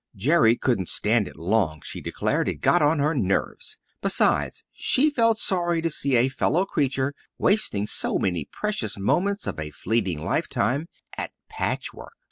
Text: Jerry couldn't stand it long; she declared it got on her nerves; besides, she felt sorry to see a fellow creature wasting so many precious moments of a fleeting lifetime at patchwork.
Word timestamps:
Jerry 0.15 0.55
couldn't 0.55 0.89
stand 0.89 1.27
it 1.27 1.35
long; 1.35 1.83
she 1.85 2.01
declared 2.01 2.49
it 2.49 2.55
got 2.55 2.81
on 2.81 2.97
her 2.97 3.13
nerves; 3.13 3.77
besides, 4.01 4.63
she 4.73 5.11
felt 5.11 5.37
sorry 5.37 5.79
to 5.79 5.91
see 5.91 6.15
a 6.15 6.27
fellow 6.27 6.65
creature 6.65 7.13
wasting 7.37 7.85
so 7.85 8.17
many 8.17 8.49
precious 8.51 8.97
moments 8.97 9.45
of 9.45 9.59
a 9.59 9.69
fleeting 9.69 10.25
lifetime 10.25 10.87
at 11.17 11.29
patchwork. 11.49 12.13